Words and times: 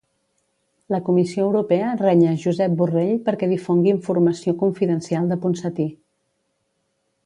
La 0.95 0.99
Comissió 1.09 1.43
Europea 1.49 1.91
renya 1.99 2.33
Josep 2.45 2.75
Borrell 2.81 3.13
perquè 3.29 3.53
difongui 3.55 3.95
informació 3.97 4.59
confidencial 4.67 5.31
de 5.35 5.43
Ponsatí. 5.47 5.91